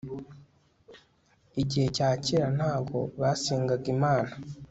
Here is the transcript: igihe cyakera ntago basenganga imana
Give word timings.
igihe 1.61 1.87
cyakera 1.95 2.47
ntago 2.57 2.97
basenganga 3.21 3.85
imana 3.95 4.31